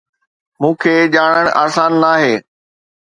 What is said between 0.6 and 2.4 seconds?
مون کي ڄاڻڻ آسان ناهي